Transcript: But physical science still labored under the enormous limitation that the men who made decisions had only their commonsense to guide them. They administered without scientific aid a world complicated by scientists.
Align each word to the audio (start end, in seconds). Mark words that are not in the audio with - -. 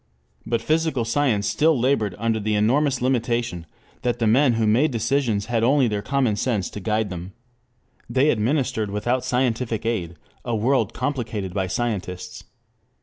But 0.47 0.63
physical 0.63 1.05
science 1.05 1.45
still 1.45 1.79
labored 1.79 2.15
under 2.17 2.39
the 2.39 2.55
enormous 2.55 3.03
limitation 3.03 3.67
that 4.01 4.17
the 4.17 4.25
men 4.25 4.53
who 4.53 4.65
made 4.65 4.89
decisions 4.89 5.45
had 5.45 5.63
only 5.63 5.87
their 5.87 6.01
commonsense 6.01 6.71
to 6.71 6.79
guide 6.79 7.11
them. 7.11 7.33
They 8.09 8.31
administered 8.31 8.89
without 8.89 9.23
scientific 9.23 9.85
aid 9.85 10.15
a 10.43 10.55
world 10.55 10.93
complicated 10.95 11.53
by 11.53 11.67
scientists. 11.67 12.45